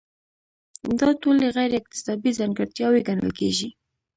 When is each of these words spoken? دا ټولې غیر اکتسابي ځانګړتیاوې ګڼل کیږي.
دا 0.99 1.09
ټولې 1.21 1.47
غیر 1.55 1.71
اکتسابي 1.79 2.31
ځانګړتیاوې 2.39 3.01
ګڼل 3.07 3.31
کیږي. 3.39 3.69